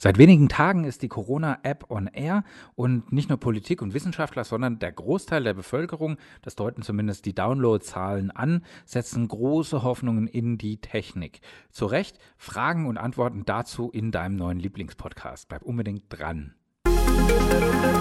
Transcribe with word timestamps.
Seit 0.00 0.16
wenigen 0.16 0.48
Tagen 0.48 0.84
ist 0.84 1.02
die 1.02 1.08
Corona-App 1.08 1.90
on 1.90 2.06
Air 2.06 2.44
und 2.76 3.12
nicht 3.12 3.28
nur 3.28 3.40
Politik 3.40 3.82
und 3.82 3.94
Wissenschaftler, 3.94 4.44
sondern 4.44 4.78
der 4.78 4.92
Großteil 4.92 5.42
der 5.42 5.54
Bevölkerung, 5.54 6.18
das 6.40 6.54
deuten 6.54 6.82
zumindest 6.82 7.26
die 7.26 7.34
Downloadzahlen 7.34 8.30
an, 8.30 8.64
setzen 8.84 9.26
große 9.26 9.82
Hoffnungen 9.82 10.28
in 10.28 10.56
die 10.56 10.80
Technik. 10.80 11.40
Zu 11.72 11.86
Recht, 11.86 12.20
Fragen 12.36 12.86
und 12.86 12.96
Antworten 12.96 13.44
dazu 13.44 13.90
in 13.90 14.12
deinem 14.12 14.36
neuen 14.36 14.60
Lieblingspodcast. 14.60 15.48
Bleib 15.48 15.62
unbedingt 15.62 16.04
dran. 16.10 16.54
Herzlich 16.86 17.98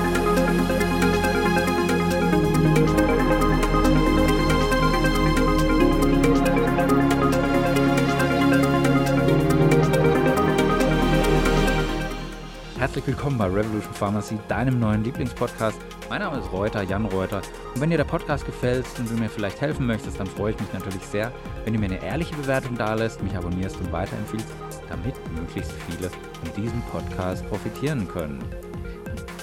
willkommen 13.27 13.53
bei 13.53 13.59
Revolution 13.59 13.93
Pharmacy, 13.93 14.39
deinem 14.47 14.79
neuen 14.79 15.03
Lieblingspodcast. 15.03 15.77
Mein 16.09 16.21
Name 16.21 16.39
ist 16.39 16.49
Reuter, 16.49 16.83
Jan 16.83 17.03
Reuter. 17.07 17.41
Und 17.75 17.81
wenn 17.81 17.89
dir 17.89 17.97
der 17.97 18.05
Podcast 18.05 18.45
gefällt 18.45 18.85
und 18.97 19.09
du 19.09 19.15
mir 19.15 19.27
vielleicht 19.27 19.59
helfen 19.59 19.85
möchtest, 19.85 20.17
dann 20.17 20.27
freue 20.27 20.53
ich 20.53 20.59
mich 20.61 20.71
natürlich 20.71 21.01
sehr, 21.01 21.33
wenn 21.65 21.73
du 21.73 21.79
mir 21.79 21.87
eine 21.87 22.01
ehrliche 22.01 22.33
Bewertung 22.37 22.77
dalässt, 22.77 23.21
mich 23.21 23.35
abonnierst 23.35 23.81
und 23.81 23.91
weiterempfiehlst, 23.91 24.47
damit 24.87 25.13
möglichst 25.35 25.73
viele 25.89 26.09
von 26.09 26.63
diesem 26.63 26.81
Podcast 26.83 27.45
profitieren 27.49 28.07
können. 28.07 28.41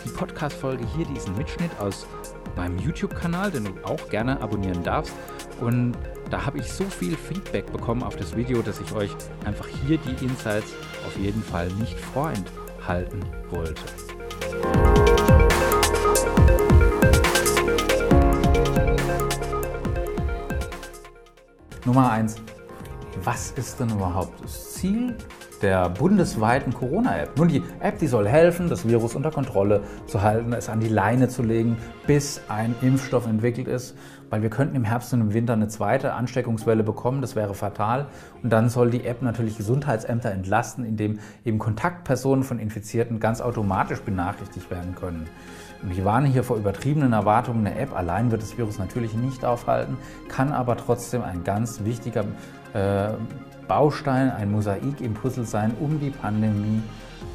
Die 0.03 0.09
Podcast-Folge 0.09 0.87
hier, 0.97 1.05
die 1.05 1.19
ist 1.19 1.29
ein 1.29 1.37
Mitschnitt 1.37 1.79
aus 1.79 2.07
meinem 2.57 2.79
YouTube-Kanal, 2.79 3.51
den 3.51 3.65
du 3.65 3.73
auch 3.83 4.09
gerne 4.09 4.41
abonnieren 4.41 4.83
darfst. 4.83 5.13
Und 5.61 5.93
da 6.31 6.47
habe 6.47 6.57
ich 6.57 6.73
so 6.73 6.85
viel 6.85 7.19
Feedback 7.19 7.71
bekommen 7.71 8.03
auf 8.03 8.17
das 8.17 8.35
Video, 8.35 8.63
dass 8.63 8.81
ich 8.81 8.95
euch 8.95 9.11
einfach 9.45 9.67
hier 9.67 9.99
die 9.99 10.25
Insights 10.25 10.73
auf 11.07 11.19
jeden 11.19 11.43
Fall 11.43 11.69
nicht 11.79 12.01
vorenthalte 12.01 12.64
halten 12.87 13.21
wollte. 13.51 13.83
Nummer 21.85 22.11
1. 22.13 22.37
Was 23.23 23.53
ist 23.53 23.79
denn 23.79 23.91
überhaupt 23.91 24.43
das 24.43 24.75
Ziel 24.75 25.17
der 25.65 25.89
bundesweiten 25.89 26.75
Corona-App? 26.75 27.39
Nun, 27.39 27.49
die 27.49 27.63
App, 27.81 27.99
die 27.99 28.07
soll 28.07 28.29
helfen, 28.29 28.69
das 28.69 28.87
Virus 28.87 29.15
unter 29.15 29.31
Kontrolle 29.31 29.81
zu 30.07 30.23
halten, 30.23 30.53
es 30.53 30.69
an 30.69 30.79
die 30.79 30.89
Leine 30.89 31.29
zu 31.29 31.43
legen, 31.43 31.79
bis 32.07 32.43
ein 32.49 32.75
Impfstoff 32.83 33.27
entwickelt 33.27 33.67
ist 33.67 33.97
weil 34.35 34.43
wir 34.43 34.51
könnten 34.51 34.75
im 34.75 34.83
Herbst 34.83 35.15
und 35.15 35.21
im 35.21 35.33
Winter 35.33 35.53
eine 35.53 35.69
zweite 35.69 36.13
Ansteckungswelle 36.15 36.83
bekommen, 36.83 37.21
das 37.21 37.37
wäre 37.37 37.55
fatal. 37.55 38.09
Und 38.43 38.51
dann 38.51 38.69
soll 38.69 38.91
die 38.91 39.05
App 39.05 39.23
natürlich 39.23 39.57
Gesundheitsämter 39.57 40.33
entlasten, 40.33 40.85
indem 40.85 41.21
eben 41.45 41.61
Kontaktpersonen 41.61 42.43
von 42.43 42.59
Infizierten 42.59 43.21
ganz 43.21 43.41
automatisch 43.41 44.01
benachrichtigt 44.01 44.73
werden 44.73 44.97
können. 44.97 45.29
Und 45.85 45.93
ich 45.93 46.05
warne 46.05 46.27
hier 46.27 46.43
vor 46.43 46.57
übertriebenen 46.57 47.13
Erwartungen. 47.13 47.65
Eine 47.65 47.79
App 47.79 47.97
allein 47.97 48.33
wird 48.33 48.43
das 48.43 48.59
Virus 48.59 48.81
natürlich 48.81 49.15
nicht 49.15 49.45
aufhalten, 49.45 49.97
kann 50.29 50.53
aber 50.53 50.77
trotzdem 50.77 51.23
ein 51.23 51.45
ganz 51.45 51.85
wichtiger 51.85 52.25
äh, 52.73 53.11
Baustein, 53.67 54.31
ein 54.31 54.51
Mosaik 54.51 55.01
im 55.01 55.15
Puzzle 55.15 55.45
sein, 55.45 55.73
um 55.81 56.01
die 56.01 56.11
Pandemie 56.11 56.83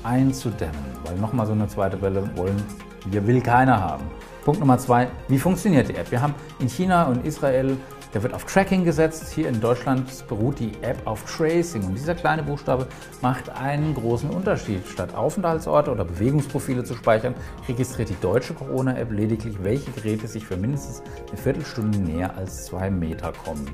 einzudämmen. 0.04 0.76
Weil 1.06 1.16
nochmal 1.18 1.46
so 1.46 1.54
eine 1.54 1.68
zweite 1.68 2.02
Welle 2.02 2.30
wollen 2.36 2.58
wir 3.06 3.26
will 3.26 3.42
keiner 3.42 3.80
haben. 3.80 4.04
Punkt 4.44 4.60
Nummer 4.60 4.78
zwei, 4.78 5.08
wie 5.28 5.40
funktioniert 5.40 5.90
die 5.90 5.96
App? 5.96 6.12
Wir 6.12 6.22
haben 6.22 6.34
in 6.60 6.68
China 6.68 7.06
und 7.06 7.26
Israel, 7.26 7.78
der 8.14 8.24
wird 8.24 8.34
auf 8.34 8.46
Tracking 8.46 8.84
gesetzt. 8.84 9.32
Hier 9.34 9.48
in 9.50 9.62
Deutschland 9.62 10.28
beruht 10.28 10.60
die 10.60 10.72
App 10.82 10.98
auf 11.06 11.24
Tracing. 11.26 11.84
Und 11.84 11.96
dieser 11.96 12.16
kleine 12.16 12.44
Buchstabe 12.44 12.88
macht 13.22 13.50
einen 13.50 13.94
großen 13.94 14.30
Unterschied. 14.30 14.88
Statt 14.88 15.14
Aufenthaltsorte 15.14 15.92
oder 15.92 16.06
Bewegungsprofile 16.06 16.84
zu 16.84 16.96
speichern, 16.96 17.36
registriert 17.68 18.10
die 18.10 18.20
deutsche 18.20 18.54
Corona-App 18.54 19.12
lediglich, 19.12 19.58
welche 19.62 19.92
Geräte 19.92 20.28
sich 20.28 20.46
für 20.46 20.58
mindestens 20.58 21.04
eine 21.28 21.38
Viertelstunde 21.38 22.00
näher 22.00 22.36
als 22.36 22.66
zwei 22.66 22.90
Meter 22.90 23.32
kommen. 23.46 23.68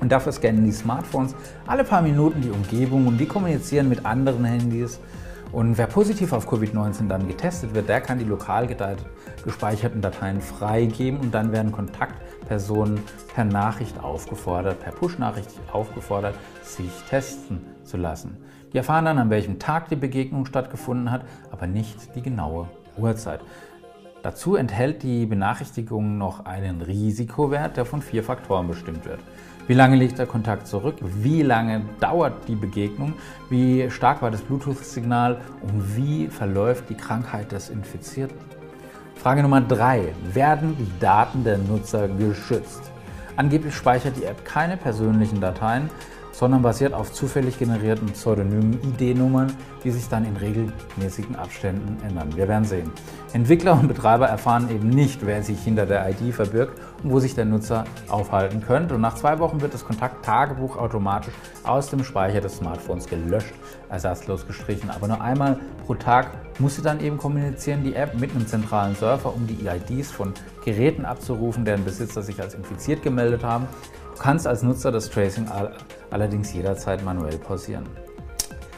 Und 0.00 0.10
dafür 0.10 0.32
scannen 0.32 0.64
die 0.64 0.72
Smartphones 0.72 1.34
alle 1.66 1.84
paar 1.84 2.02
Minuten 2.02 2.40
die 2.40 2.50
Umgebung 2.50 3.06
und 3.06 3.18
die 3.18 3.26
kommunizieren 3.26 3.88
mit 3.88 4.06
anderen 4.06 4.44
Handys 4.44 4.98
und 5.52 5.78
wer 5.78 5.88
positiv 5.88 6.32
auf 6.32 6.48
Covid-19 6.48 7.08
dann 7.08 7.26
getestet 7.26 7.74
wird, 7.74 7.88
der 7.88 8.00
kann 8.00 8.18
die 8.18 8.24
lokal 8.24 8.68
gespeicherten 9.44 10.00
Dateien 10.00 10.40
freigeben 10.40 11.18
und 11.18 11.34
dann 11.34 11.50
werden 11.50 11.72
Kontaktpersonen 11.72 13.00
per 13.34 13.44
Nachricht 13.44 13.98
aufgefordert, 13.98 14.78
per 14.78 14.92
Push-Nachricht 14.92 15.48
aufgefordert, 15.72 16.36
sich 16.62 16.92
testen 17.08 17.60
zu 17.82 17.96
lassen. 17.96 18.36
Die 18.72 18.76
erfahren 18.76 19.06
dann, 19.06 19.18
an 19.18 19.30
welchem 19.30 19.58
Tag 19.58 19.88
die 19.88 19.96
Begegnung 19.96 20.46
stattgefunden 20.46 21.10
hat, 21.10 21.22
aber 21.50 21.66
nicht 21.66 22.14
die 22.14 22.22
genaue 22.22 22.68
Uhrzeit. 22.96 23.40
Dazu 24.22 24.54
enthält 24.54 25.02
die 25.02 25.26
Benachrichtigung 25.26 26.16
noch 26.16 26.44
einen 26.44 26.82
Risikowert, 26.82 27.76
der 27.76 27.86
von 27.86 28.02
vier 28.02 28.22
Faktoren 28.22 28.68
bestimmt 28.68 29.04
wird. 29.04 29.20
Wie 29.70 29.74
lange 29.74 29.94
liegt 29.94 30.18
der 30.18 30.26
Kontakt 30.26 30.66
zurück? 30.66 30.96
Wie 31.00 31.42
lange 31.42 31.82
dauert 32.00 32.48
die 32.48 32.56
Begegnung? 32.56 33.12
Wie 33.50 33.88
stark 33.88 34.20
war 34.20 34.32
das 34.32 34.40
Bluetooth-Signal? 34.40 35.40
Und 35.62 35.96
wie 35.96 36.26
verläuft 36.26 36.90
die 36.90 36.96
Krankheit 36.96 37.52
des 37.52 37.70
Infizierten? 37.70 38.36
Frage 39.14 39.42
Nummer 39.42 39.60
drei: 39.60 40.12
Werden 40.32 40.76
die 40.76 40.90
Daten 40.98 41.44
der 41.44 41.58
Nutzer 41.58 42.08
geschützt? 42.08 42.90
Angeblich 43.36 43.72
speichert 43.72 44.16
die 44.16 44.24
App 44.24 44.44
keine 44.44 44.76
persönlichen 44.76 45.40
Dateien, 45.40 45.88
sondern 46.32 46.62
basiert 46.62 46.94
auf 46.94 47.12
zufällig 47.12 47.58
generierten 47.58 48.08
pseudonymen 48.08 48.78
ID-Nummern, 48.82 49.52
die 49.84 49.90
sich 49.90 50.08
dann 50.08 50.24
in 50.24 50.36
regelmäßigen 50.36 51.36
Abständen 51.36 51.96
ändern. 52.06 52.34
Wir 52.36 52.48
werden 52.48 52.64
sehen. 52.64 52.90
Entwickler 53.32 53.78
und 53.78 53.88
Betreiber 53.88 54.26
erfahren 54.26 54.68
eben 54.70 54.88
nicht, 54.88 55.24
wer 55.24 55.42
sich 55.42 55.60
hinter 55.62 55.86
der 55.86 56.08
ID 56.10 56.34
verbirgt 56.34 56.78
und 57.02 57.10
wo 57.10 57.20
sich 57.20 57.34
der 57.34 57.44
Nutzer 57.44 57.84
aufhalten 58.08 58.62
könnte. 58.66 58.94
Und 58.94 59.00
nach 59.00 59.14
zwei 59.14 59.38
Wochen 59.38 59.60
wird 59.60 59.74
das 59.74 59.84
Kontakttagebuch 59.84 60.76
automatisch 60.76 61.34
aus 61.64 61.90
dem 61.90 62.04
Speicher 62.04 62.40
des 62.40 62.56
Smartphones 62.56 63.06
gelöscht, 63.06 63.54
ersatzlos 63.88 64.46
gestrichen. 64.46 64.90
Aber 64.90 65.08
nur 65.08 65.20
einmal 65.20 65.58
pro 65.86 65.94
Tag 65.94 66.30
muss 66.58 66.76
sie 66.76 66.82
dann 66.82 67.00
eben 67.00 67.18
kommunizieren, 67.18 67.82
die 67.84 67.94
App 67.94 68.18
mit 68.18 68.32
einem 68.32 68.46
zentralen 68.46 68.94
Surfer, 68.94 69.34
um 69.34 69.46
die 69.46 69.66
IDs 69.66 70.10
von 70.10 70.34
Geräten 70.64 71.04
abzurufen, 71.04 71.64
deren 71.64 71.84
Besitzer 71.84 72.22
sich 72.22 72.40
als 72.40 72.54
infiziert 72.54 73.02
gemeldet 73.02 73.44
haben. 73.44 73.66
Kannst 74.20 74.46
als 74.46 74.62
Nutzer 74.62 74.92
das 74.92 75.08
Tracing 75.08 75.46
allerdings 76.10 76.52
jederzeit 76.52 77.02
manuell 77.02 77.38
pausieren. 77.38 77.84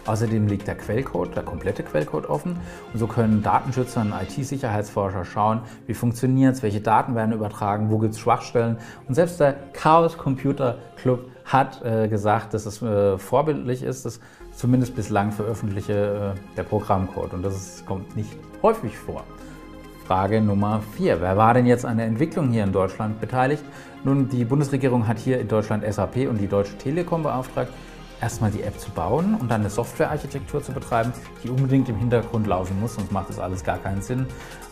Außerdem 0.07 0.47
liegt 0.47 0.69
der 0.69 0.77
Quellcode, 0.77 1.35
der 1.35 1.43
komplette 1.43 1.83
Quellcode 1.83 2.27
offen 2.27 2.57
und 2.93 2.99
so 3.01 3.09
können 3.09 3.43
Datenschützer 3.43 4.03
und 4.03 4.13
IT-Sicherheitsforscher 4.13 5.25
schauen, 5.25 5.63
wie 5.87 5.95
funktioniert 5.95 6.55
es, 6.55 6.63
welche 6.63 6.81
Daten 6.81 7.17
werden 7.17 7.33
übertragen, 7.33 7.91
wo 7.91 7.99
gibt 7.99 8.15
es 8.15 8.21
Schwachstellen. 8.21 8.79
Und 9.09 9.15
selbst 9.15 9.41
der 9.41 9.55
Chaos 9.73 10.17
Computer 10.17 10.79
Club 10.95 11.29
hat 11.45 11.83
äh, 11.85 12.07
gesagt, 12.07 12.55
dass 12.55 12.65
es 12.65 12.81
äh, 12.81 13.19
vorbildlich 13.19 13.83
ist, 13.83 14.07
dass 14.07 14.21
zumindest 14.53 14.95
bislang 14.95 15.33
veröffentliche 15.33 16.37
äh, 16.37 16.57
der 16.57 16.63
Programmcode 16.63 17.35
und 17.35 17.43
das 17.43 17.57
ist, 17.57 17.87
kommt 17.87 18.15
nicht 18.15 18.31
häufig 18.63 18.97
vor. 18.97 19.25
Frage 20.07 20.41
Nummer 20.41 20.83
4. 20.97 21.21
Wer 21.21 21.37
war 21.37 21.55
denn 21.55 21.67
jetzt 21.67 21.85
an 21.85 21.97
der 21.97 22.07
Entwicklung 22.07 22.51
hier 22.51 22.65
in 22.65 22.73
Deutschland 22.73 23.21
beteiligt? 23.21 23.65
Nun, 24.05 24.29
die 24.29 24.45
Bundesregierung 24.45 25.07
hat 25.07 25.19
hier 25.19 25.41
in 25.41 25.49
Deutschland 25.49 25.85
SAP 25.91 26.29
und 26.29 26.39
die 26.39 26.49
Deutsche 26.49 26.77
Telekom 26.77 27.23
beauftragt, 27.23 27.73
erstmal 28.23 28.53
die 28.53 28.63
App 28.63 28.79
zu 28.79 28.91
bauen 28.93 29.35
und 29.35 29.51
dann 29.51 29.61
eine 29.61 29.71
Softwarearchitektur 29.71 30.63
zu 30.63 30.73
betreiben, 30.73 31.13
die 31.43 31.51
unbedingt 31.51 31.89
im 31.89 31.97
Hintergrund 31.97 32.47
laufen 32.47 32.81
muss, 32.81 32.95
sonst 32.95 33.11
macht 33.11 33.29
das 33.29 33.39
alles 33.39 33.65
gar 33.65 33.79
keinen 33.79 34.01
Sinn. 34.01 34.27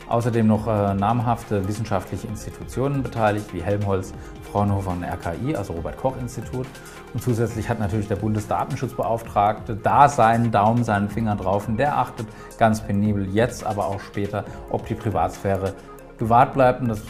Außerdem 0.08 0.46
noch 0.46 0.66
äh, 0.66 0.94
namhafte 0.94 1.68
wissenschaftliche 1.68 2.26
Institutionen 2.26 3.02
beteiligt, 3.02 3.52
wie 3.52 3.62
Helmholtz, 3.62 4.12
Fraunhofer 4.50 4.90
und 4.90 5.04
RKI, 5.04 5.54
also 5.54 5.72
Robert 5.74 5.96
Koch 5.98 6.16
Institut. 6.20 6.66
Und 7.12 7.22
zusätzlich 7.22 7.68
hat 7.68 7.78
natürlich 7.80 8.08
der 8.08 8.16
Bundesdatenschutzbeauftragte 8.16 9.76
da 9.76 10.08
seinen 10.08 10.50
Daumen, 10.50 10.84
seinen 10.84 11.08
Finger 11.10 11.36
drauf 11.36 11.68
und 11.68 11.76
der 11.76 11.98
achtet 11.98 12.26
ganz 12.58 12.80
penibel 12.80 13.28
jetzt, 13.28 13.64
aber 13.64 13.86
auch 13.86 14.00
später, 14.00 14.44
ob 14.70 14.86
die 14.86 14.94
Privatsphäre 14.94 15.74
gewahrt 16.18 16.54
bleibt 16.54 16.80
und 16.80 16.88
das 16.88 17.02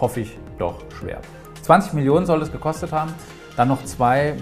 hoffe 0.00 0.20
ich 0.20 0.38
doch 0.58 0.76
schwer. 0.98 1.20
20 1.62 1.92
Millionen 1.92 2.26
soll 2.26 2.42
es 2.42 2.50
gekostet 2.50 2.92
haben, 2.92 3.14
dann 3.56 3.68
noch 3.68 3.84
zwei 3.84 4.36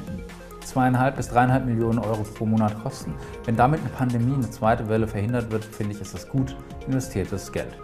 zweieinhalb 0.65 1.17
bis 1.17 1.29
dreieinhalb 1.29 1.67
Millionen 1.67 1.99
Euro 1.99 2.23
pro 2.23 2.47
Monat 2.47 2.83
kosten. 2.83 3.15
Wenn 3.45 3.57
damit 3.57 3.81
eine 3.81 3.91
Pandemie, 3.91 4.35
eine 4.35 4.51
zweite 4.51 4.89
Welle 4.89 5.07
verhindert 5.07 5.51
wird, 5.51 5.65
finde 5.65 5.95
ich, 5.95 6.01
ist 6.01 6.15
das 6.15 6.29
gut 6.29 6.57
investiertes 6.87 7.51
Geld. 7.53 7.77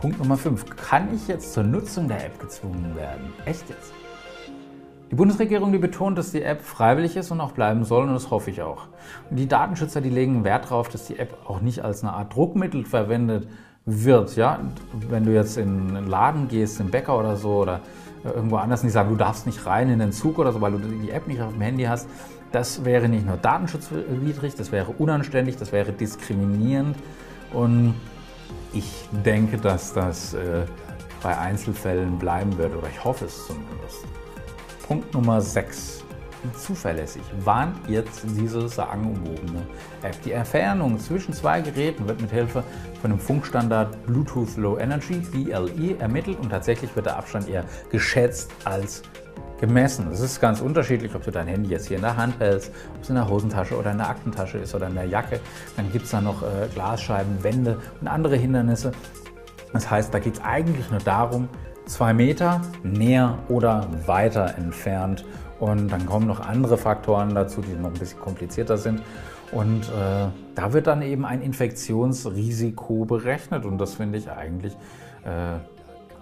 Punkt 0.00 0.18
Nummer 0.18 0.36
5. 0.36 0.76
Kann 0.76 1.14
ich 1.14 1.28
jetzt 1.28 1.52
zur 1.52 1.62
Nutzung 1.62 2.08
der 2.08 2.26
App 2.26 2.38
gezwungen 2.38 2.94
werden? 2.94 3.32
Echt 3.46 3.68
jetzt? 3.68 3.92
Die 5.10 5.16
Bundesregierung 5.16 5.70
die 5.70 5.78
betont, 5.78 6.18
dass 6.18 6.32
die 6.32 6.42
App 6.42 6.60
freiwillig 6.60 7.16
ist 7.16 7.30
und 7.30 7.40
auch 7.40 7.52
bleiben 7.52 7.84
soll 7.84 8.04
und 8.04 8.14
das 8.14 8.30
hoffe 8.30 8.50
ich 8.50 8.62
auch. 8.62 8.88
Und 9.30 9.36
die 9.36 9.46
Datenschützer 9.46 10.00
die 10.00 10.10
legen 10.10 10.44
Wert 10.44 10.64
darauf, 10.64 10.88
dass 10.88 11.06
die 11.06 11.18
App 11.18 11.36
auch 11.46 11.60
nicht 11.60 11.84
als 11.84 12.02
eine 12.02 12.12
Art 12.12 12.34
Druckmittel 12.34 12.84
verwendet 12.84 13.48
wird. 13.86 14.34
Ja? 14.36 14.58
wenn 15.08 15.24
du 15.24 15.32
jetzt 15.32 15.56
in 15.56 15.96
einen 15.96 16.06
Laden 16.06 16.48
gehst, 16.48 16.80
im 16.80 16.90
Bäcker 16.90 17.18
oder 17.18 17.36
so 17.36 17.58
oder 17.58 17.80
irgendwo 18.24 18.56
anders 18.56 18.82
nicht 18.82 18.92
sagen, 18.92 19.10
du 19.10 19.16
darfst 19.16 19.46
nicht 19.46 19.66
rein 19.66 19.90
in 19.90 19.98
den 19.98 20.12
Zug 20.12 20.38
oder 20.38 20.52
so, 20.52 20.60
weil 20.60 20.72
du 20.72 20.78
die 20.78 21.10
App 21.10 21.26
nicht 21.26 21.40
auf 21.40 21.52
dem 21.52 21.60
Handy 21.60 21.84
hast, 21.84 22.08
Das 22.52 22.84
wäre 22.84 23.08
nicht 23.08 23.26
nur 23.26 23.36
datenschutzwidrig, 23.36 24.54
das 24.54 24.70
wäre 24.70 24.92
unanständig, 24.92 25.56
das 25.56 25.72
wäre 25.72 25.92
diskriminierend. 25.92 26.96
Und 27.52 27.94
ich 28.72 29.08
denke, 29.24 29.58
dass 29.58 29.92
das 29.92 30.34
äh, 30.34 30.62
bei 31.20 31.36
Einzelfällen 31.36 32.16
bleiben 32.16 32.56
wird, 32.56 32.76
oder 32.76 32.86
ich 32.88 33.02
hoffe 33.02 33.24
es 33.24 33.46
zumindest. 33.46 34.04
Punkt 34.86 35.12
Nummer 35.14 35.40
6. 35.40 36.03
Zuverlässig 36.52 37.22
warnt 37.44 37.76
jetzt 37.88 38.22
diese 38.36 38.68
sagenumwogene 38.68 39.62
App. 40.02 40.20
Die 40.22 40.32
Entfernung 40.32 40.98
zwischen 40.98 41.32
zwei 41.32 41.60
Geräten 41.60 42.06
wird 42.06 42.20
mit 42.20 42.30
Hilfe 42.30 42.62
von 43.00 43.10
dem 43.10 43.18
Funkstandard 43.18 44.06
Bluetooth 44.06 44.56
Low 44.56 44.78
Energy 44.78 45.14
BLE 45.14 45.98
ermittelt 45.98 46.38
und 46.40 46.50
tatsächlich 46.50 46.94
wird 46.94 47.06
der 47.06 47.16
Abstand 47.16 47.48
eher 47.48 47.64
geschätzt 47.90 48.50
als 48.64 49.02
gemessen. 49.60 50.08
Es 50.12 50.20
ist 50.20 50.40
ganz 50.40 50.60
unterschiedlich, 50.60 51.14
ob 51.14 51.24
du 51.24 51.30
dein 51.30 51.46
Handy 51.46 51.70
jetzt 51.70 51.86
hier 51.86 51.96
in 51.96 52.02
der 52.02 52.16
Hand 52.16 52.38
hältst, 52.38 52.70
ob 52.94 53.02
es 53.02 53.08
in 53.08 53.14
der 53.14 53.28
Hosentasche 53.28 53.76
oder 53.78 53.92
in 53.92 53.98
der 53.98 54.08
Aktentasche 54.08 54.58
ist 54.58 54.74
oder 54.74 54.88
in 54.88 54.94
der 54.94 55.06
Jacke. 55.06 55.40
Dann 55.76 55.90
gibt 55.92 56.04
es 56.04 56.10
da 56.10 56.20
noch 56.20 56.42
äh, 56.42 56.68
Glasscheiben, 56.74 57.42
Wände 57.42 57.78
und 58.00 58.08
andere 58.08 58.36
Hindernisse. 58.36 58.92
Das 59.72 59.90
heißt, 59.90 60.12
da 60.12 60.18
geht 60.18 60.34
es 60.34 60.40
eigentlich 60.42 60.90
nur 60.90 61.00
darum, 61.00 61.48
zwei 61.86 62.14
Meter 62.14 62.60
näher 62.82 63.38
oder 63.48 63.88
weiter 64.06 64.54
entfernt. 64.56 65.24
Und 65.64 65.88
dann 65.88 66.04
kommen 66.04 66.26
noch 66.26 66.40
andere 66.40 66.76
Faktoren 66.76 67.34
dazu, 67.34 67.62
die 67.62 67.72
noch 67.72 67.88
ein 67.88 67.94
bisschen 67.94 68.20
komplizierter 68.20 68.76
sind. 68.76 69.00
Und 69.50 69.84
äh, 69.84 70.26
da 70.54 70.72
wird 70.74 70.86
dann 70.86 71.00
eben 71.00 71.24
ein 71.24 71.40
Infektionsrisiko 71.40 73.06
berechnet. 73.06 73.64
Und 73.64 73.78
das 73.78 73.94
finde 73.94 74.18
ich 74.18 74.30
eigentlich 74.30 74.74
äh, 75.24 75.56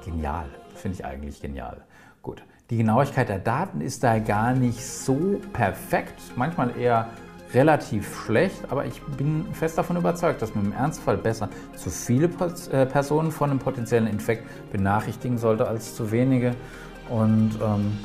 genial. 0.04 0.44
Finde 0.76 0.98
ich 0.98 1.04
eigentlich 1.04 1.42
genial. 1.42 1.78
Gut. 2.22 2.44
Die 2.70 2.76
Genauigkeit 2.76 3.28
der 3.28 3.40
Daten 3.40 3.80
ist 3.80 4.04
da 4.04 4.20
gar 4.20 4.52
nicht 4.52 4.86
so 4.86 5.40
perfekt, 5.52 6.20
manchmal 6.36 6.78
eher 6.78 7.08
relativ 7.52 8.24
schlecht, 8.24 8.70
aber 8.70 8.86
ich 8.86 9.02
bin 9.02 9.46
fest 9.52 9.76
davon 9.76 9.96
überzeugt, 9.96 10.40
dass 10.40 10.54
man 10.54 10.66
im 10.66 10.72
Ernstfall 10.72 11.16
besser 11.16 11.48
zu 11.74 11.90
viele 11.90 12.30
äh, 12.70 12.86
Personen 12.86 13.32
von 13.32 13.50
einem 13.50 13.58
potenziellen 13.58 14.06
Infekt 14.06 14.46
benachrichtigen 14.70 15.36
sollte 15.36 15.66
als 15.66 15.96
zu 15.96 16.12
wenige. 16.12 16.54
Und 17.10 17.58
ähm, 17.60 17.98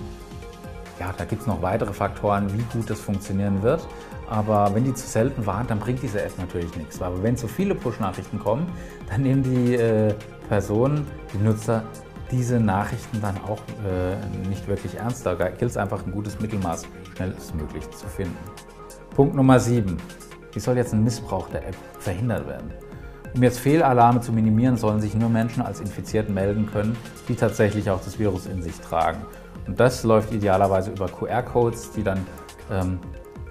ja, 0.99 1.13
da 1.15 1.25
gibt 1.25 1.41
es 1.41 1.47
noch 1.47 1.61
weitere 1.61 1.93
Faktoren, 1.93 2.51
wie 2.53 2.63
gut 2.77 2.89
das 2.89 2.99
funktionieren 2.99 3.61
wird. 3.61 3.87
Aber 4.29 4.73
wenn 4.73 4.83
die 4.83 4.93
zu 4.93 5.07
selten 5.07 5.45
waren, 5.45 5.67
dann 5.67 5.79
bringt 5.79 6.01
diese 6.01 6.21
App 6.21 6.37
natürlich 6.37 6.75
nichts. 6.75 7.01
Aber 7.01 7.21
wenn 7.23 7.37
zu 7.37 7.47
viele 7.47 7.75
Push-Nachrichten 7.75 8.39
kommen, 8.39 8.67
dann 9.09 9.21
nehmen 9.21 9.43
die 9.43 9.75
äh, 9.75 10.13
Personen, 10.49 11.07
die 11.33 11.37
Nutzer 11.37 11.83
diese 12.31 12.59
Nachrichten 12.59 13.21
dann 13.21 13.37
auch 13.47 13.61
äh, 13.85 14.47
nicht 14.49 14.67
wirklich 14.67 14.95
ernst. 14.95 15.25
Da 15.25 15.33
gilt 15.35 15.71
es 15.71 15.77
einfach, 15.77 16.05
ein 16.05 16.11
gutes 16.11 16.39
Mittelmaß 16.39 16.85
schnellstmöglich 17.15 17.89
zu 17.91 18.07
finden. 18.07 18.37
Punkt 19.15 19.35
Nummer 19.35 19.59
7. 19.59 19.97
Wie 20.51 20.59
soll 20.59 20.75
jetzt 20.77 20.93
ein 20.93 21.03
Missbrauch 21.03 21.49
der 21.49 21.67
App 21.67 21.75
verhindert 21.99 22.47
werden? 22.47 22.71
Um 23.35 23.43
jetzt 23.43 23.59
Fehlalarme 23.59 24.21
zu 24.21 24.31
minimieren, 24.31 24.77
sollen 24.77 24.99
sich 24.99 25.13
nur 25.13 25.29
Menschen 25.29 25.61
als 25.61 25.79
infiziert 25.79 26.29
melden 26.29 26.65
können, 26.71 26.97
die 27.27 27.35
tatsächlich 27.35 27.89
auch 27.89 28.01
das 28.03 28.17
Virus 28.17 28.47
in 28.47 28.61
sich 28.61 28.79
tragen. 28.79 29.19
Und 29.67 29.79
das 29.79 30.03
läuft 30.03 30.33
idealerweise 30.33 30.91
über 30.91 31.07
QR-Codes, 31.07 31.91
die 31.91 32.03
dann 32.03 32.25
ähm, 32.71 32.99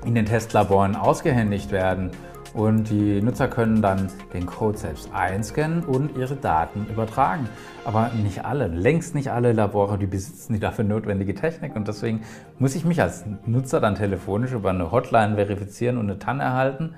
in 0.04 0.14
den 0.14 0.26
Testlaboren 0.26 0.96
ausgehändigt 0.96 1.70
werden 1.72 2.10
und 2.56 2.88
die 2.88 3.20
Nutzer 3.20 3.48
können 3.48 3.82
dann 3.82 4.08
den 4.32 4.46
Code 4.46 4.78
selbst 4.78 5.10
einscannen 5.12 5.84
und 5.84 6.16
ihre 6.16 6.36
Daten 6.36 6.86
übertragen. 6.90 7.50
Aber 7.84 8.10
nicht 8.14 8.46
alle, 8.46 8.68
längst 8.68 9.14
nicht 9.14 9.30
alle 9.30 9.52
Labore, 9.52 9.98
die 9.98 10.06
besitzen 10.06 10.54
die 10.54 10.58
dafür 10.58 10.84
notwendige 10.84 11.34
Technik 11.34 11.76
und 11.76 11.86
deswegen 11.86 12.22
muss 12.58 12.74
ich 12.74 12.86
mich 12.86 13.02
als 13.02 13.24
Nutzer 13.44 13.78
dann 13.78 13.94
telefonisch 13.94 14.52
über 14.52 14.70
eine 14.70 14.90
Hotline 14.90 15.34
verifizieren 15.34 15.98
und 15.98 16.08
eine 16.08 16.18
TAN 16.18 16.40
erhalten. 16.40 16.94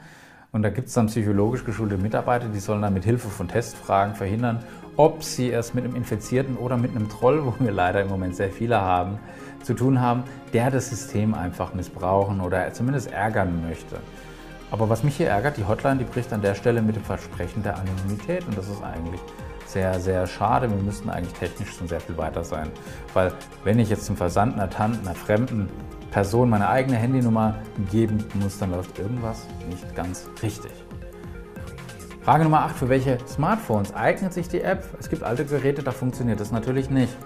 Und 0.52 0.62
da 0.62 0.70
gibt 0.70 0.88
es 0.88 0.94
dann 0.94 1.08
psychologisch 1.08 1.64
geschulte 1.64 1.98
Mitarbeiter, 1.98 2.46
die 2.46 2.60
sollen 2.60 2.80
dann 2.80 2.94
mit 2.94 3.04
Hilfe 3.04 3.28
von 3.28 3.48
Testfragen 3.48 4.14
verhindern, 4.14 4.60
ob 4.98 5.22
sie 5.22 5.52
es 5.52 5.74
mit 5.74 5.84
einem 5.84 5.94
Infizierten 5.94 6.56
oder 6.56 6.76
mit 6.76 6.94
einem 6.94 7.08
Troll, 7.08 7.46
wo 7.46 7.54
wir 7.60 7.70
leider 7.70 8.02
im 8.02 8.08
Moment 8.08 8.34
sehr 8.34 8.50
viele 8.50 8.80
haben, 8.80 9.20
zu 9.62 9.74
tun 9.74 10.00
haben, 10.00 10.24
der 10.52 10.70
das 10.70 10.90
System 10.90 11.34
einfach 11.34 11.72
missbrauchen 11.72 12.40
oder 12.40 12.72
zumindest 12.72 13.12
ärgern 13.12 13.62
möchte. 13.66 14.00
Aber 14.72 14.88
was 14.88 15.04
mich 15.04 15.16
hier 15.16 15.28
ärgert, 15.28 15.56
die 15.56 15.64
Hotline, 15.64 15.98
die 15.98 16.04
bricht 16.04 16.32
an 16.32 16.42
der 16.42 16.56
Stelle 16.56 16.82
mit 16.82 16.96
dem 16.96 17.04
Versprechen 17.04 17.62
der 17.62 17.78
Anonymität 17.78 18.44
und 18.46 18.58
das 18.58 18.68
ist 18.68 18.82
eigentlich 18.82 19.20
sehr, 19.66 20.00
sehr 20.00 20.26
schade. 20.26 20.68
Wir 20.68 20.82
müssten 20.82 21.10
eigentlich 21.10 21.34
technisch 21.34 21.76
schon 21.76 21.86
sehr 21.86 22.00
viel 22.00 22.16
weiter 22.16 22.42
sein. 22.42 22.68
Weil 23.14 23.32
wenn 23.62 23.78
ich 23.78 23.90
jetzt 23.90 24.04
zum 24.04 24.16
Versand 24.16 24.54
einer 24.54 24.68
Tante, 24.68 24.98
einer 25.00 25.14
fremden 25.14 25.68
Person 26.10 26.50
meine 26.50 26.68
eigene 26.68 26.96
Handynummer 26.96 27.54
geben 27.90 28.24
muss, 28.34 28.58
dann 28.58 28.72
läuft 28.72 28.98
irgendwas 28.98 29.46
nicht 29.68 29.94
ganz 29.94 30.26
richtig. 30.42 30.72
Frage 32.22 32.44
Nummer 32.44 32.62
8. 32.62 32.76
Für 32.76 32.88
welche 32.88 33.18
Smartphones 33.26 33.94
eignet 33.94 34.34
sich 34.34 34.48
die 34.48 34.60
App? 34.60 34.84
Es 34.98 35.08
gibt 35.08 35.22
alte 35.22 35.44
Geräte, 35.44 35.82
da 35.82 35.92
funktioniert 35.92 36.40
das 36.40 36.52
natürlich 36.52 36.90
nicht. 36.90 37.16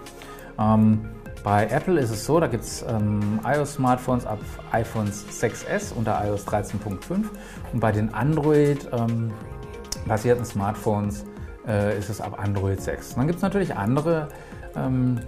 Ähm, 0.58 1.08
bei 1.42 1.66
Apple 1.66 1.98
ist 1.98 2.10
es 2.10 2.24
so, 2.24 2.38
da 2.38 2.46
gibt 2.46 2.62
es 2.62 2.84
ähm, 2.88 3.40
iOS-Smartphones 3.44 4.26
ab 4.26 4.38
iPhones 4.70 5.26
6S 5.42 5.92
unter 5.92 6.22
iOS 6.24 6.46
13.5 6.46 7.24
und 7.72 7.80
bei 7.80 7.90
den 7.90 8.14
Android-basierten 8.14 10.42
ähm, 10.42 10.44
Smartphones 10.44 11.24
äh, 11.66 11.98
ist 11.98 12.10
es 12.10 12.20
ab 12.20 12.38
Android 12.40 12.80
6. 12.80 13.16
dann 13.16 13.26
gibt 13.26 13.38
es 13.38 13.42
natürlich 13.42 13.74
andere 13.74 14.28
ähm, 14.76 15.18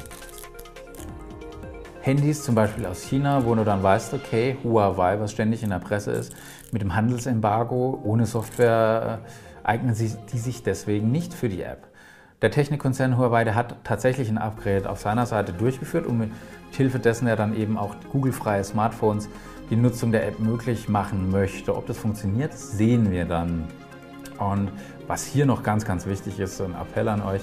Handys, 2.00 2.44
zum 2.44 2.54
Beispiel 2.54 2.86
aus 2.86 3.02
China, 3.02 3.44
wo 3.44 3.54
du 3.54 3.64
dann 3.64 3.82
weißt, 3.82 4.14
okay, 4.14 4.56
Huawei, 4.62 5.18
was 5.18 5.32
ständig 5.32 5.62
in 5.62 5.70
der 5.70 5.78
Presse 5.78 6.12
ist, 6.12 6.32
mit 6.70 6.82
dem 6.82 6.94
Handelsembargo 6.94 8.00
ohne 8.04 8.26
Software 8.26 9.20
äh, 9.24 9.28
eignen 9.64 9.94
sie, 9.94 10.12
die 10.32 10.38
sich 10.38 10.62
deswegen 10.62 11.10
nicht 11.10 11.34
für 11.34 11.48
die 11.48 11.62
App. 11.62 11.88
Der 12.42 12.50
Technikkonzern 12.50 13.16
Huawei, 13.16 13.44
hat 13.46 13.76
tatsächlich 13.84 14.28
ein 14.28 14.38
Upgrade 14.38 14.88
auf 14.88 15.00
seiner 15.00 15.26
Seite 15.26 15.52
durchgeführt 15.52 16.06
und 16.06 16.18
mit 16.18 16.30
Hilfe 16.72 16.98
dessen 16.98 17.26
er 17.26 17.36
dann 17.36 17.56
eben 17.56 17.78
auch 17.78 17.94
Google-freie 18.12 18.64
Smartphones 18.64 19.28
die 19.70 19.76
Nutzung 19.76 20.12
der 20.12 20.26
App 20.26 20.38
möglich 20.40 20.88
machen 20.88 21.30
möchte. 21.30 21.74
Ob 21.74 21.86
das 21.86 21.96
funktioniert, 21.96 22.52
sehen 22.52 23.10
wir 23.10 23.24
dann. 23.24 23.64
Und 24.38 24.70
was 25.06 25.24
hier 25.24 25.46
noch 25.46 25.62
ganz, 25.62 25.84
ganz 25.84 26.06
wichtig 26.06 26.38
ist, 26.38 26.58
so 26.58 26.64
ein 26.64 26.74
Appell 26.74 27.08
an 27.08 27.22
euch, 27.22 27.42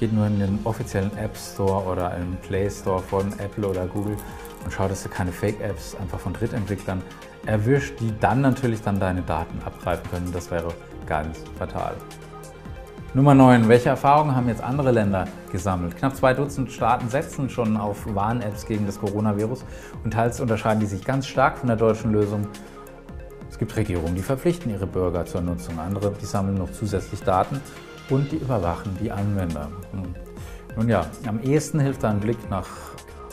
geht 0.00 0.12
nur 0.12 0.26
in 0.26 0.40
den 0.40 0.58
offiziellen 0.64 1.16
App 1.16 1.36
Store 1.36 1.84
oder 1.84 2.14
im 2.16 2.36
Play 2.36 2.68
Store 2.68 3.00
von 3.00 3.32
Apple 3.38 3.66
oder 3.66 3.86
Google 3.86 4.16
und 4.64 4.72
schaut, 4.72 4.90
dass 4.90 5.04
du 5.04 5.08
keine 5.08 5.32
Fake-Apps 5.32 5.94
einfach 5.94 6.18
von 6.18 6.32
Drittentwicklern 6.32 7.02
erwischt, 7.46 8.00
die 8.00 8.12
dann 8.20 8.40
natürlich 8.40 8.82
dann 8.82 8.98
deine 8.98 9.22
Daten 9.22 9.62
abgreifen 9.64 10.10
können. 10.10 10.32
Das 10.32 10.50
wäre 10.50 10.74
ganz 11.06 11.38
fatal. 11.58 11.94
Nummer 13.16 13.34
9. 13.34 13.68
Welche 13.68 13.90
Erfahrungen 13.90 14.34
haben 14.34 14.48
jetzt 14.48 14.62
andere 14.62 14.90
Länder 14.90 15.28
gesammelt? 15.52 15.96
Knapp 15.96 16.16
zwei 16.16 16.34
Dutzend 16.34 16.72
Staaten 16.72 17.08
setzen 17.08 17.48
schon 17.48 17.76
auf 17.76 18.12
Warn-Apps 18.12 18.66
gegen 18.66 18.86
das 18.86 18.98
Coronavirus 18.98 19.64
und 20.02 20.12
teils 20.12 20.40
unterscheiden 20.40 20.80
die 20.80 20.86
sich 20.86 21.04
ganz 21.04 21.28
stark 21.28 21.58
von 21.58 21.68
der 21.68 21.76
deutschen 21.76 22.12
Lösung. 22.12 22.48
Es 23.48 23.56
gibt 23.56 23.76
Regierungen, 23.76 24.16
die 24.16 24.22
verpflichten 24.22 24.72
ihre 24.72 24.88
Bürger 24.88 25.24
zur 25.26 25.42
Nutzung, 25.42 25.78
andere, 25.78 26.12
die 26.20 26.26
sammeln 26.26 26.56
noch 26.58 26.72
zusätzlich 26.72 27.22
Daten 27.22 27.60
und 28.10 28.32
die 28.32 28.36
überwachen 28.36 28.96
die 29.00 29.12
Anwender. 29.12 29.68
Nun 30.76 30.88
ja, 30.88 31.06
am 31.28 31.40
ehesten 31.40 31.78
hilft 31.78 32.02
da 32.02 32.10
ein 32.10 32.18
Blick 32.18 32.50
nach 32.50 32.66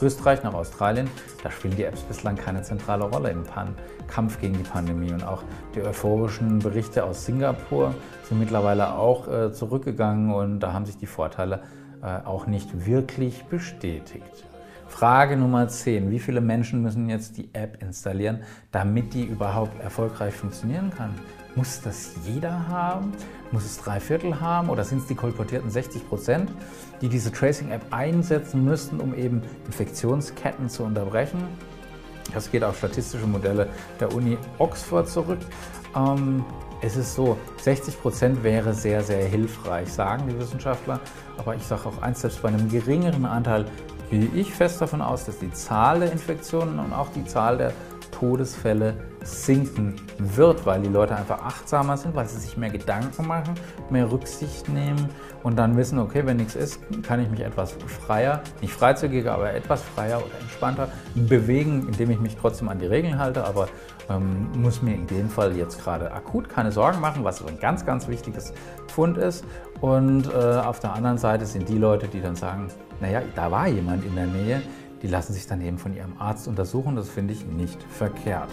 Österreich, 0.01 0.43
nach 0.43 0.53
Australien. 0.53 1.09
Da 1.43 1.51
spielen 1.51 1.75
die 1.75 1.83
Apps 1.83 2.01
bislang 2.01 2.35
keine 2.35 2.61
zentrale 2.61 3.03
Rolle 3.03 3.29
im 3.29 3.43
Pan 3.43 3.75
Kampf 4.07 4.39
gegen 4.39 4.53
die 4.53 4.63
Pandemie. 4.63 5.13
Und 5.13 5.23
auch 5.23 5.43
die 5.75 5.81
euphorischen 5.81 6.59
Berichte 6.59 7.03
aus 7.03 7.25
Singapur 7.25 7.93
sind 8.23 8.39
mittlerweile 8.39 8.95
auch 8.95 9.27
äh, 9.27 9.53
zurückgegangen 9.53 10.33
und 10.33 10.59
da 10.59 10.73
haben 10.73 10.85
sich 10.85 10.97
die 10.97 11.07
Vorteile 11.07 11.61
äh, 12.01 12.25
auch 12.25 12.47
nicht 12.47 12.85
wirklich 12.85 13.43
bestätigt. 13.45 14.50
Frage 14.91 15.37
Nummer 15.37 15.67
10. 15.67 16.11
Wie 16.11 16.19
viele 16.19 16.41
Menschen 16.41 16.83
müssen 16.83 17.09
jetzt 17.09 17.37
die 17.37 17.49
App 17.53 17.81
installieren, 17.81 18.41
damit 18.71 19.13
die 19.13 19.23
überhaupt 19.23 19.81
erfolgreich 19.81 20.33
funktionieren 20.33 20.91
kann? 20.95 21.15
Muss 21.55 21.81
das 21.81 22.11
jeder 22.25 22.67
haben? 22.67 23.13
Muss 23.51 23.65
es 23.65 23.79
drei 23.79 23.99
Viertel 23.99 24.39
haben? 24.39 24.69
Oder 24.69 24.83
sind 24.83 24.99
es 24.99 25.07
die 25.07 25.15
kolportierten 25.15 25.71
60 25.71 26.07
Prozent, 26.07 26.51
die 27.01 27.09
diese 27.09 27.31
Tracing-App 27.31 27.81
einsetzen 27.89 28.63
müssten, 28.63 28.99
um 28.99 29.15
eben 29.15 29.41
Infektionsketten 29.65 30.69
zu 30.69 30.83
unterbrechen? 30.83 31.41
Das 32.33 32.51
geht 32.51 32.63
auf 32.63 32.77
statistische 32.77 33.25
Modelle 33.25 33.69
der 33.99 34.13
Uni 34.13 34.37
Oxford 34.59 35.07
zurück. 35.07 35.39
Ähm, 35.95 36.45
es 36.83 36.97
ist 36.97 37.13
so, 37.13 37.37
60 37.61 38.01
Prozent 38.01 38.43
wäre 38.43 38.73
sehr, 38.73 39.03
sehr 39.03 39.23
hilfreich, 39.25 39.87
sagen 39.93 40.27
die 40.27 40.37
Wissenschaftler. 40.39 40.99
Aber 41.37 41.55
ich 41.55 41.63
sage 41.63 41.87
auch 41.87 42.01
eins, 42.01 42.21
selbst 42.21 42.41
bei 42.41 42.49
einem 42.49 42.69
geringeren 42.69 43.25
Anteil 43.25 43.65
gehe 44.11 44.29
ich 44.35 44.53
fest 44.53 44.81
davon 44.81 45.01
aus, 45.01 45.25
dass 45.25 45.39
die 45.39 45.51
Zahl 45.51 46.01
der 46.01 46.11
Infektionen 46.11 46.79
und 46.79 46.93
auch 46.93 47.07
die 47.15 47.25
Zahl 47.25 47.57
der 47.57 47.73
Todesfälle 48.21 48.93
sinken 49.23 49.95
wird, 50.19 50.63
weil 50.67 50.79
die 50.81 50.89
Leute 50.89 51.15
einfach 51.15 51.41
achtsamer 51.41 51.97
sind, 51.97 52.15
weil 52.15 52.27
sie 52.27 52.39
sich 52.39 52.55
mehr 52.55 52.69
Gedanken 52.69 53.25
machen, 53.25 53.55
mehr 53.89 54.11
Rücksicht 54.11 54.69
nehmen 54.69 55.09
und 55.41 55.57
dann 55.57 55.75
wissen, 55.75 55.97
okay, 55.97 56.21
wenn 56.25 56.37
nichts 56.37 56.55
ist, 56.55 56.79
kann 57.01 57.19
ich 57.19 57.31
mich 57.31 57.39
etwas 57.39 57.71
freier, 58.05 58.41
nicht 58.61 58.73
freizügiger, 58.73 59.33
aber 59.33 59.55
etwas 59.55 59.81
freier 59.81 60.17
oder 60.17 60.39
entspannter 60.39 60.89
bewegen, 61.15 61.87
indem 61.87 62.11
ich 62.11 62.19
mich 62.19 62.37
trotzdem 62.37 62.69
an 62.69 62.77
die 62.77 62.85
Regeln 62.85 63.17
halte, 63.17 63.43
aber 63.43 63.67
ähm, 64.07 64.49
muss 64.55 64.83
mir 64.83 64.93
in 64.93 65.07
dem 65.07 65.27
Fall 65.27 65.55
jetzt 65.57 65.83
gerade 65.83 66.11
akut 66.11 66.47
keine 66.47 66.71
Sorgen 66.71 67.01
machen, 67.01 67.23
was 67.23 67.43
ein 67.43 67.59
ganz, 67.59 67.87
ganz 67.87 68.07
wichtiges 68.07 68.53
Fund 68.87 69.17
ist. 69.17 69.43
Und 69.79 70.27
äh, 70.27 70.37
auf 70.37 70.79
der 70.79 70.93
anderen 70.93 71.17
Seite 71.17 71.47
sind 71.47 71.67
die 71.69 71.79
Leute, 71.79 72.07
die 72.07 72.21
dann 72.21 72.35
sagen, 72.35 72.67
naja, 72.99 73.23
da 73.35 73.49
war 73.49 73.67
jemand 73.67 74.05
in 74.05 74.13
der 74.13 74.27
Nähe, 74.27 74.61
die 75.01 75.07
lassen 75.07 75.33
sich 75.33 75.47
dann 75.47 75.61
eben 75.61 75.77
von 75.77 75.95
ihrem 75.95 76.13
Arzt 76.19 76.47
untersuchen. 76.47 76.95
Das 76.95 77.09
finde 77.09 77.33
ich 77.33 77.45
nicht 77.45 77.81
verkehrt. 77.83 78.49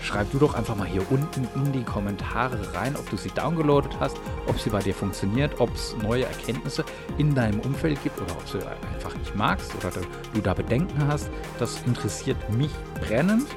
Schreib 0.00 0.30
du 0.30 0.38
doch 0.38 0.54
einfach 0.54 0.76
mal 0.76 0.86
hier 0.86 1.02
unten 1.10 1.48
in 1.56 1.72
die 1.72 1.82
Kommentare 1.82 2.58
rein, 2.74 2.94
ob 2.94 3.10
du 3.10 3.16
sie 3.16 3.30
downgeloadet 3.30 3.98
hast, 3.98 4.16
ob 4.46 4.60
sie 4.60 4.70
bei 4.70 4.78
dir 4.78 4.94
funktioniert, 4.94 5.60
ob 5.60 5.74
es 5.74 5.96
neue 6.00 6.24
Erkenntnisse 6.24 6.84
in 7.18 7.34
deinem 7.34 7.58
Umfeld 7.58 8.00
gibt 8.04 8.20
oder 8.20 8.30
ob 8.30 8.48
du 8.52 8.58
einfach 8.94 9.16
nicht 9.18 9.34
magst 9.34 9.74
oder 9.74 9.90
du 10.32 10.40
da 10.40 10.54
Bedenken 10.54 11.08
hast. 11.08 11.28
Das 11.58 11.82
interessiert 11.82 12.36
mich 12.50 12.70
brennend. 13.00 13.48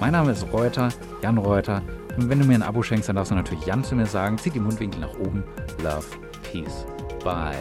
Mein 0.00 0.12
Name 0.12 0.32
ist 0.32 0.52
Reuter, 0.52 0.90
Jan 1.22 1.38
Reuter. 1.38 1.82
Und 2.20 2.28
wenn 2.28 2.38
du 2.38 2.44
mir 2.44 2.54
ein 2.54 2.62
Abo 2.62 2.82
schenkst, 2.82 3.08
dann 3.08 3.16
darfst 3.16 3.30
du 3.30 3.34
natürlich 3.34 3.64
Jan 3.64 3.82
zu 3.82 3.94
mir 3.94 4.04
sagen. 4.04 4.36
Zieh 4.36 4.50
die 4.50 4.60
Mundwinkel 4.60 5.00
nach 5.00 5.18
oben. 5.18 5.42
Love, 5.82 6.04
Peace, 6.42 6.84
Bye. 7.24 7.56